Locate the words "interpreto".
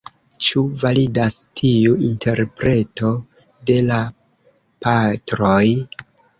2.07-3.11